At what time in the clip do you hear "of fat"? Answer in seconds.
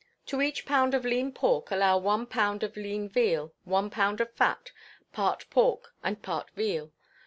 4.19-4.71